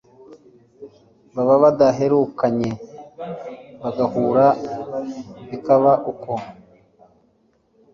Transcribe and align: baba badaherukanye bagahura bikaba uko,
baba 1.35 1.55
badaherukanye 1.63 2.69
bagahura 3.81 4.45
bikaba 5.49 5.91
uko, 6.11 6.31